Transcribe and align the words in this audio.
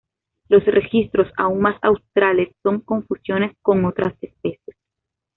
Los 0.49 0.65
registros 0.65 1.31
aún 1.37 1.59
más 1.61 1.77
australes 1.83 2.55
son 2.63 2.79
confusiones 2.79 3.55
con 3.61 3.85
otras 3.85 4.15
especies. 4.19 4.75